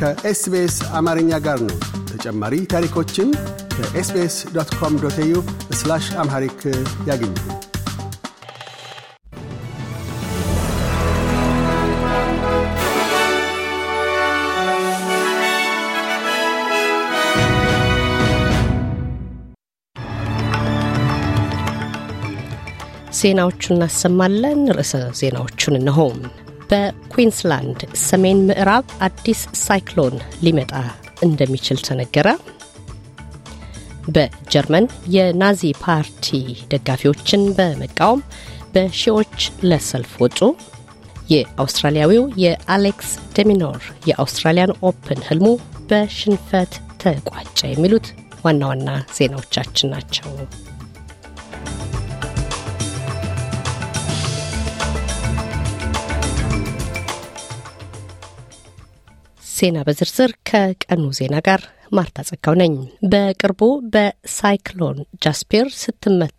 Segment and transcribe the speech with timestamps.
[0.00, 1.76] ከኤስቤስ አማርኛ ጋር ነው።
[2.10, 3.28] ተጨማሪ ታሪኮችን
[3.76, 5.34] ከኤስቤስ dot com dot au
[6.22, 6.60] Amharic
[7.08, 7.34] ያገኙ።
[23.18, 26.00] ዜናዎቹን እናሰማለን። ርዕሰ ዜናዎቹን እነሆ።
[26.70, 30.72] በኩዊንስላንድ ሰሜን ምዕራብ አዲስ ሳይክሎን ሊመጣ
[31.22, 32.28] እንደሚችል ተነገረ።
[34.08, 34.84] በጀርመን
[35.14, 36.26] የናዚ ፓርቲ
[36.72, 38.20] ደጋፊዎችን በመቃወም
[38.74, 40.40] በሺዎች ለሰልፍ ወጡ።
[41.30, 45.48] የአውስትራሊያዊው የአሌክስ ደሚኖር የአውስትራሊያን ኦፕን ህልሙ
[45.90, 46.72] በሽንፈት
[47.02, 48.06] ተቋጨ። የሚሉት
[48.44, 50.28] ዋና ዋና ዜናዎቻችን ናቸው።
[59.56, 61.62] ዜና በዝርዝር ከቀኑ ዜና ጋር
[61.92, 62.74] ማርታ ጸጋው ነኝ።
[63.12, 63.60] በቅርቡ
[63.92, 66.35] በሳይክሎን ጃስፔር ስትመታ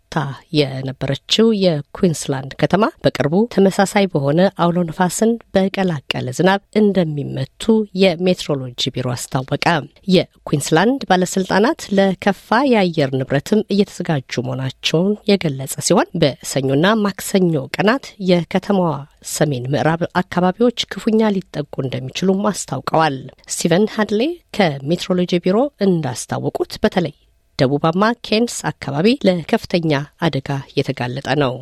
[0.58, 7.64] የነበረችው የኩዊንስላንድ ከተማ በቅርቡ ተመሳሳይ በሆነ አውሎ ነፋስን በቀላቀለ ዝናብ እንደሚመቱ
[8.02, 9.66] የሜትሮሎጂ ቢሮ አስታወቀ።
[10.14, 18.92] የኩዊንስላንድ ባለስልጣናት ለከፋ የአየር ንብረትም እየተዘጋጁ መሆናቸውን የገለጸ ሲሆን በሰኞና ማክሰኞ ቀናት የከተማዋ
[19.30, 23.16] ሰሜን ምዕራብ አካባቢዎች ክፉኛ ሊጠቁ እንደሚችሉም አስታውቀዋል።
[23.52, 24.22] ስቲቨን ሃድሌ
[24.58, 25.56] ከሜትሮሎጂ ቢሮ
[25.86, 27.14] እንዳስታወቁት በተለይ
[27.58, 29.92] ደቡባማ ኬንስ አካባቢ ለከፍተኛ
[30.22, 31.54] አደጋ የተጋለጠ ነው።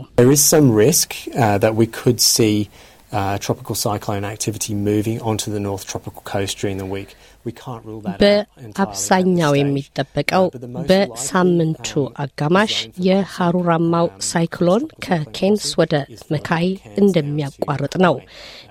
[8.21, 10.45] በአብዛኛው የሚጠበቀው
[10.89, 11.89] በሳምንቱ
[12.25, 12.75] አጋማሽ
[13.07, 15.95] የሀሩራማው ሳይክሎን ከኬንስ ወደ
[16.33, 16.67] መካይ
[17.03, 18.17] እንደሚያቋርጥ ነው።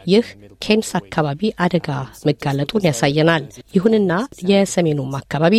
[0.07, 0.25] ይህ
[0.65, 1.89] ኬንስ አካባቢ አደጋ
[2.27, 3.45] መጋለጡን ያሳየናል።
[3.75, 4.11] ይሁንና
[4.51, 5.55] የሰሜኑም አካባቢ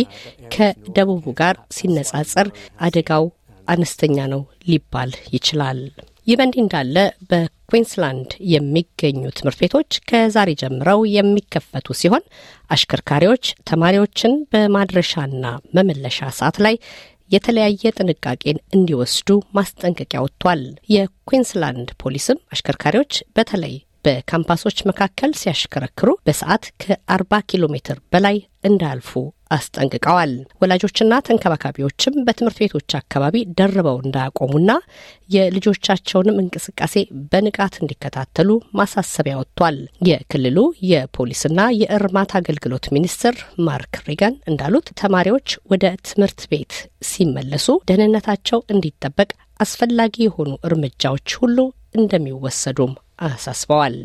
[0.55, 2.49] ከደቡቡ ጋር ሲነጻጸር
[2.81, 3.25] አደጋው
[3.67, 5.79] አነስተኛ ነው ሊባል ይችላል።
[6.27, 6.95] ይህ በእንዲህ እንዳለ
[7.31, 12.23] በኩዊንስላንድ የሚገኙ ትምህርት ቤቶች ከዛሬ ጀምረው የሚከፈቱ ሲሆን
[12.69, 15.45] አሽከርካሪዎች ተማሪዎችን በማድረሻና
[15.77, 16.75] መመለሻ ሰዓት ላይ
[17.31, 20.61] የተለያየ ጥንቃቄን እንዲወስዱ ማስጠንቀቂያ ወጥቷል።
[20.95, 29.11] የኩዊንስላንድ ፖሊስም አሽከርካሪዎች በተለይ በካምፓሶች መካከል ሲያሽከረክሩ በሰዓት ከ40 ኪሎ ሜትር በላይ እንዳያልፉ
[29.51, 30.31] አስጠንቅቀዋል።
[30.61, 34.71] ወላጆችና ተንከባካቢዎችም በትምህርት ቤቶች አካባቢ ደርበው እንዳያቆሙና
[35.37, 36.95] የልጆቻቸውንም እንቅስቃሴ
[37.31, 38.49] በንቃት እንዲከታተሉ
[38.79, 39.77] ማሳሰቢያ ወጥቷል።
[40.09, 40.57] የክልሉ
[40.91, 43.35] የፖሊስና የእርማት አገልግሎት ሚኒስትር
[43.67, 45.35] ማርክ ሪገን እንዳሉት ተማሪዎች
[45.73, 46.75] ወደ ትምህርት ቤት
[47.09, 51.57] ሲመለሱ ደህንነታቸው እንዲጠበቅ አስፈላጊ የሆኑ እርምጃዎች ሁሉ
[52.01, 52.93] እንደሚወሰዱም
[53.27, 53.95] አሳስበዋል።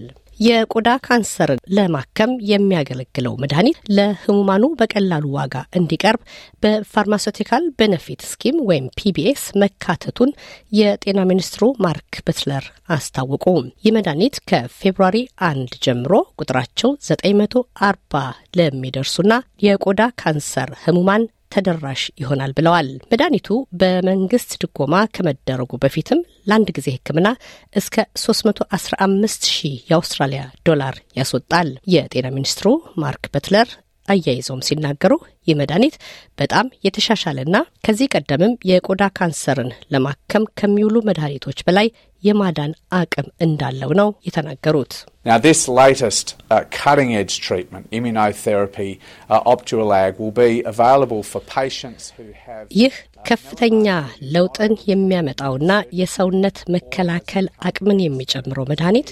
[0.43, 6.21] የቆዳ ካንሰርን ለማከም የሚያገለግለው መድኃኒት ለህሙማኑ በቀላሉ ዋጋ እንዲቀርብ
[6.63, 10.31] በ Pharmaceutical Benefit Scheme ወይም PBS መካተቱን
[10.79, 12.65] የጤና ሚኒስትሩ ማርክ ብትለር
[12.97, 13.45] አስታወቁ።
[13.85, 18.25] ይህ መድኃኒት ከፌብሯሪ አንድ ጀምሮ ቁጥራቸው 940
[18.59, 19.33] ለሚደርሱና
[19.67, 23.49] የቆዳ ካንሰር ህሙማን ተደራሽ ይሆናል ብለዋል። መድኃኒቱ
[23.81, 27.29] በመንግስት ድጎማ ከመደረጉ በፊትም ለአንድ ጊዜ ሕክምና
[27.77, 32.69] እስከ 315 ሺህ የአውስትራሊያ ዶላር ያስወጣል። የጤና ሚኒስትሩ
[32.99, 33.69] ማርክ በትለር
[34.09, 35.13] አያይዘውም ሲናገሩ
[35.49, 35.95] ይህ መድኃኒት
[36.39, 41.89] በጣም የተሻሻለና ከዚህ ቀደምም የቆዳ ካንሰርን ለማከም ከሚውሉ መድኃኒቶች በላይ
[42.23, 44.93] የማዳን አቅም እንዳለው ነው የተናገሩት።
[45.27, 48.89] Now, this latest uh, cutting edge treatment, immunotherapy,
[49.31, 52.65] uh, Opdualag, will be available for patients who have.
[52.81, 53.87] ይህ ከፍተኛ
[54.35, 55.71] ለውጥን የሚያመጣውና
[56.01, 59.11] የሰውነት መከላከል አቅምን የሚጨምረው መድኃኒት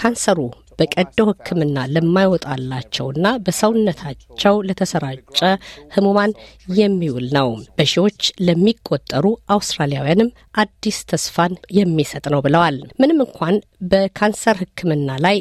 [0.00, 0.38] ካንሰሩ
[0.78, 5.40] በቀዶ ሕክምና ለማይወጣላቸውና በሰውነታቸው ለተሰራጨ
[5.94, 6.32] ህሙማን
[6.78, 7.48] የሚውል ነው።
[7.78, 9.24] በሺዎች ለሚቆጠሩ
[9.54, 10.30] አውስትራሊያውያንም
[10.62, 13.56] አዲስ ተስፋን የሚሰጥ ነው ብለዋል። ምንም እንኳን
[13.90, 15.38] በካንሰር ሕክምና ላይ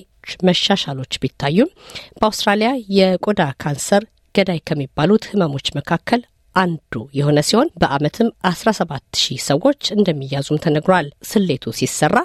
[0.48, 1.72] መሻሻሎች ቢታዩም
[2.20, 4.04] በአውስትራሊያ የቆዳ ካንሰር
[4.36, 6.22] ገዳይ ከሚባሉት ህመሞች መካከል
[6.56, 12.18] አንዱ የሆነ ሲሆን በአመትም 17 ሺህ ሰዎች እንደሚያዙም ተነግሯል። ስሌቱ ሲሰራ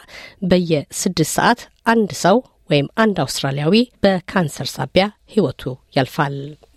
[0.50, 2.36] በየስድስት ሰዓት አንድ ሰው
[2.70, 3.74] ወይም አንድ አውስትራሊያዊ
[4.04, 5.04] በካንሰር ሳቢያ
[5.34, 5.62] ህይወቱ
[5.96, 6.36] ያልፋል።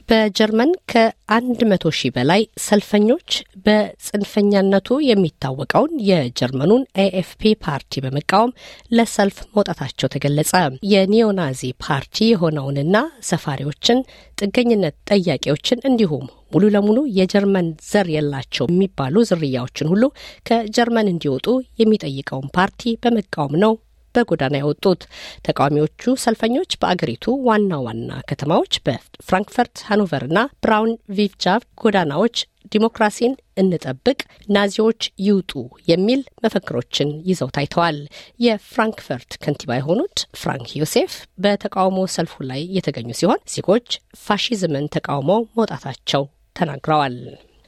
[0.10, 3.30] በጀርመን ከአንድ መቶ ሺህ በላይ ሰልፈኞች
[3.66, 8.52] በጽንፈኛነቱ የሚታወቀውን የጀርመኑን ኤኤፍዲ ፓርቲ በመቃወም
[8.92, 10.52] ለሰልፍ መውጣታቸው ተገለጸ።
[10.92, 12.96] የኒዮ ናዚ ፓርቲ የሆነውንና
[13.30, 14.00] ሰፋሪዎችን፣
[14.38, 20.04] ጥገኝነት ጠያቂዎችን እንዲሁም ሙሉ ለሙሉ የጀርመን ዘር የላቸውም የሚባሉ ዝርያዎችን ሁሉ
[20.50, 21.48] ከጀርመን እንዲወጡ
[21.82, 23.74] የሚጠይቀውን ፓርቲ በመቃወም ነው
[24.16, 25.02] በጎዳና የወጡት።
[25.46, 32.38] ተቃዋሚዎቹ ሰልፈኞች በአገሪቱ ዋና ዋና ከተማዎች በፍራንክፈርት፣ ሃኖቨርና ብራውንሽቫይግ ጎዳናዎች
[32.72, 34.20] ዲሞክራሲን እንጠብቅ፣
[34.50, 35.52] ናዚዎች ይውጡ
[35.88, 37.98] የሚል መፈክሮችን ይዘው ታይተዋል።
[38.46, 41.14] የፍራንክፈርት ከንቲባ የሆኑት ፍራንክ ዮሴፍ
[41.46, 43.88] በተቃውሞ ሰልፉ ላይ የተገኙ ሲሆን ዜጎች
[44.26, 46.26] ፋሺዝምን ተቃውመው መውጣታቸው
[46.56, 47.18] ተናግረዋል።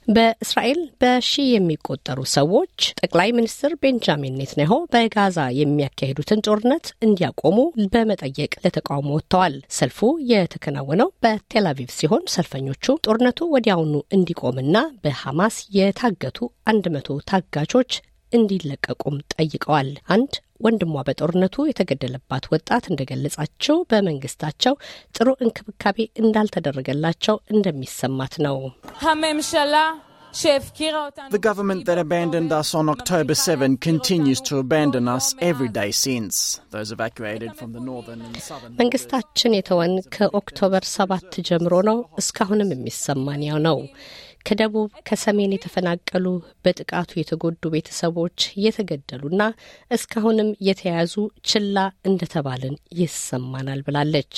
[0.08, 7.58] በእስራኤል በሺ የሚቆጠሩ ሰዎች ጠቅላይ ሚኒስትር ቤንጃሚን ኔትንያሁ በጋዛ የሚያካሂዱትን ጦርነት እንዲያቆሙ
[7.94, 10.00] በመጠየቅ ለተቃውሞ ወጥተዋል። ሰልፉ
[10.32, 17.94] የተከናወነው በቴል አቪቭ ሲሆን ሰልፈኞቹ ጦርነቱ ወዲያውኑ እንዲቆምና በሐማስ የታገቱ አንድ መቶ ታጋቾች
[18.32, 24.75] እንዲለቀቁም ጠይቀዋል። አንድ ወንድሟ በጦርነቱ የተገደለባት ወጣት እንደገለጻቸው በመንግስታቸው
[25.17, 28.59] ጥሩ እንክብካቤ እንዳልተደረገላቸው እንደሚሰማት ነው።
[31.31, 36.61] The government that abandoned us on October 7 continues to abandon us every day since.
[36.71, 43.43] Those evacuated from the northern and southern መንግስታችን የተወን ከኦክቶበር ሰባት ጀምሮ ነው። እስካሁንም የሚሰማን
[43.49, 43.79] ያው ነው።
[44.46, 46.26] ከደቡብ ከሰሜን የተፈናቀሉ
[46.66, 49.44] በጥቃቱ የተጎዱ ቤተሰቦች የተገደሉና
[49.92, 51.14] እስካሁንም የተያዙ
[51.50, 51.78] ችላ
[52.10, 54.34] እንደተባልን ይሰማናል ብላለች።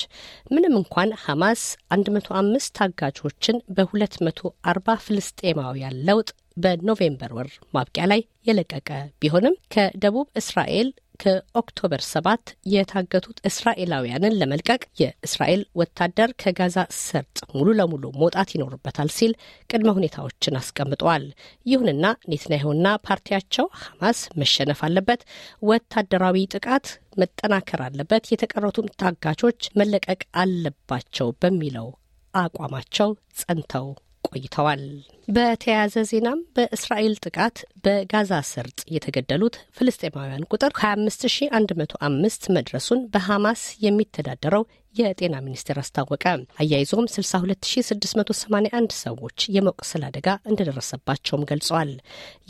[0.54, 1.64] ምንም እንኳን ሐማስ
[1.98, 8.90] 105 ታጋቾችን በ240 ፍልስጤማውያን ለውጥ በኖቬምበር ወር ማብቂያ ላይ የለቀቀ
[9.22, 10.90] ቢሆንም ከደቡብ እስራኤል
[11.20, 19.34] ከኦክቶበር ሰባት የታገቱት እስራኤላውያንን ለመልቀቅ የእስራኤል ወታደር ከጋዛ ሰርጥ ሙሉ ለሙሉ መውጣት ይኖርበታል ሲል
[19.70, 21.26] ቅድመ ሁኔታዎችን አስቀምጠዋል።
[21.66, 25.24] ይሁንና ኔትንያሁና ፓርቲያቸው ሐማስ መሸነፍ አለበት፣
[25.70, 31.90] ወታደራዊ ጥቃት መጠናከር አለበት፣ የተቀረቱም ታጋቾች መለቀቅ አለባቸው በሚለው
[32.34, 33.10] አቋማቸው
[33.40, 33.88] ጸንተው
[34.36, 34.84] ቆይተዋል።
[35.28, 37.56] በተያያዘ ዜናም በእስራኤል ጥቃት
[37.86, 44.66] በጋዛ ሰርጥ የተገደሉት ፍልስጤማውያን ቁጥር 25105 መድረሱን በሐማስ የሚተዳደረው
[44.96, 46.24] የጤና ሚኒስቴር አስታወቀ።
[46.62, 51.92] አያይዞም 62681 ሰዎች የመቁሰል አደጋ እንደደረሰባቸውም ገልጸዋል።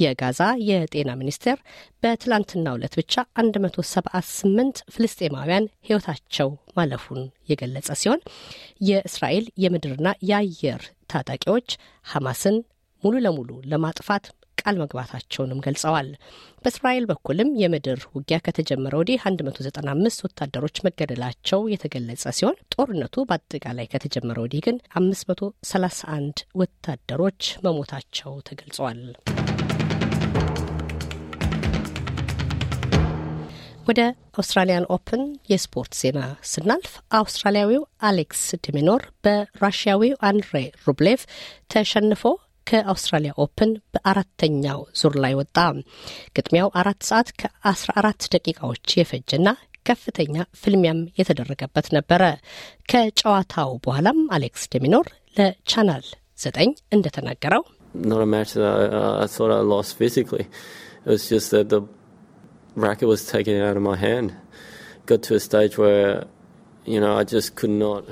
[0.03, 1.57] የጋዛ የጤና ሚኒስቴር
[2.03, 8.21] በትላንትናው ዕለት ብቻ 178 ፍልስጤማውያን ሕይወታቸው ማለፉን የገለጸ ሲሆን
[8.87, 11.69] የእስራኤል የምድርና የአየር ታጣቂዎች
[12.05, 12.57] ሐማስን
[13.03, 14.25] ሙሉ ለሙሉ ለማጥፋት
[14.61, 16.07] ቃል መግባታቸውንም ገልጸዋል።
[16.63, 24.63] በእስራኤል በኩልም የምድር ውጊያ ከተጀመረ ወዲህ 195 ወታደሮች መገደላቸው የተገለጸ ሲሆን ጦርነቱ በአጠቃላይ ከተጀመረ ወዲህ
[24.67, 29.01] ግን 531 ወታደሮች መሞታቸው ተገልጿል።
[33.85, 34.01] ወደ
[34.35, 36.19] አውስትራሊያን ኦፕን የስፖርት ዜና
[36.51, 36.87] ስናልፍ
[37.17, 40.53] አውስትራሊያዊው አሌክስ ዲሚኖር በራሽያዊው አንድሬ
[40.85, 41.21] ሩብሌቭ
[41.73, 42.23] ተሸንፎ
[42.67, 45.57] ከአውስትራሊያ ኦፕን በአራተኛው ዙር ላይ ወጣ።
[46.37, 49.47] ግጥሚያው አራት ሰዓት ከ14 ደቂቃዎች የፈጀና
[49.85, 52.23] ከፍተኛ ፍልሚያም የተደረገበት ነበረ።
[52.91, 55.07] ከጨዋታው በኋላም አሌክስ ዲሚኖር
[55.37, 56.05] ለቻናል
[56.39, 57.63] ዘጠኝ እንደተናገረው
[62.77, 64.33] racket was taken out of my hand.
[65.05, 66.25] Got to a stage where,
[66.85, 68.03] you know, I just could not.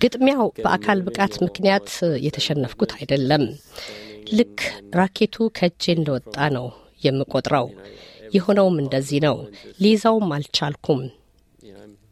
[0.00, 1.88] ግጥሚያው በአካል ብቃት ምክንያት
[2.24, 3.44] የተሸነፍኩት አይደለም።
[4.38, 4.58] ልክ
[4.98, 6.66] ራኬቱ ከእጄ እንደወጣ ነው
[7.04, 7.66] የምቆጥረው።
[8.34, 9.36] የሆነውም እንደዚህ ነው።
[9.82, 11.00] ሊይዘውም አልቻልኩም።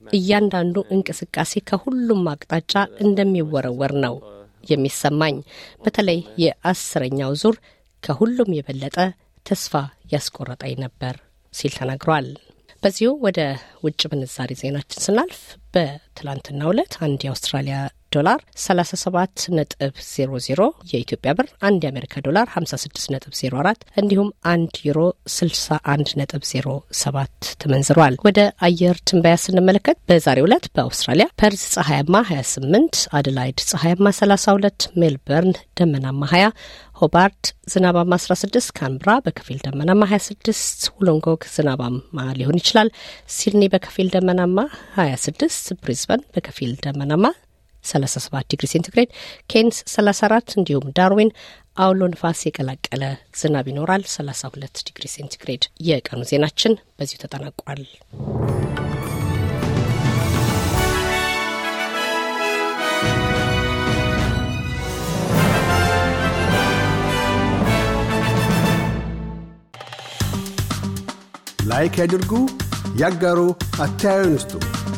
[0.07, 2.73] እያንዳንዱ እንቅስቃሴ ከሁሉም አቅጣጫ
[3.05, 4.17] እንደሚወረወር ነው
[4.65, 5.37] የሚሰማኝ።
[5.85, 7.59] በተለይ የአስረኛው ዙር
[8.03, 8.97] ከሁሉም የበለጠ
[9.47, 9.75] ተስፋ
[10.13, 11.15] ያስቆረጠኝ ነበር
[11.53, 12.29] ሲል ተናግሯል።
[12.83, 13.41] በዚሁ ወደ
[13.85, 15.41] ውጭ ምንዛሪ ዜናችን ስናልፍ
[15.75, 17.77] በትላንትናው ዕለት አንድ የአውስትራሊያ
[18.13, 24.99] ዶላር 37 ነጥብ 00 የኢትዮጵያ ብር አንድ የአሜሪካ ዶላር 56 ነጥብ 04 እንዲሁም አንድ ዩሮ
[25.37, 27.31] 61 ነጥብ 07
[27.63, 28.39] ተመንዝሯል። ወደ
[28.69, 35.51] አየር ትንበያ ስንመለከት በዛሬው ዕለት በአውስትራሊያ ፐርዝ ፀሐያማ 28፣ አደላይድ ፀሐያማ 32፣ ሜልበርን
[35.81, 36.53] ደመናማ 20፣
[37.01, 40.61] ሆባርት ዝናባማ 16፣ ካንብራ በከፊል ደመናማ 26፣
[40.99, 42.89] ውሎንጎግ ዝናባማ ሊሆን ይችላል።
[43.37, 44.59] ሲድኒ በከፊል ደመናማ
[44.99, 47.25] 26፣ ብሪዝበን በከፊል ደመናማ
[47.85, 49.11] 37 ዲግሪ ሴንቲግሬድ፣
[49.51, 51.31] ኬንስ 34 እንዲሁም ዳርዊን
[51.79, 53.05] አውሎ ንፋስ የቀላቀለ
[53.41, 57.83] ዝናብ ይኖራል 32 ዲግሪ ሴንቲግሬድ። የቀኑ ዜናችን በዚሁ ተጠናቋል።
[71.71, 72.33] ላይክ ያድርጉ፣
[73.01, 73.41] ያጋሩ፣
[73.85, 74.53] አስተያየቱን ይስጡ።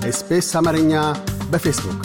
[0.08, 0.94] ኤስፔስ አማርኛ
[1.50, 2.01] በፌስቡክ